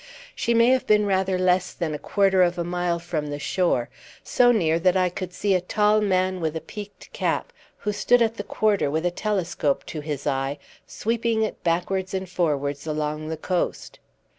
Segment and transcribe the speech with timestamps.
[0.33, 3.87] She may have been rather less than a quarter of a mile from the shore
[4.23, 8.19] so near that I could see a tall man with a peaked cap, who stood
[8.19, 13.27] at the quarter with a telescope to his eye, sweeping it backwards and forwards along
[13.27, 13.99] the coast.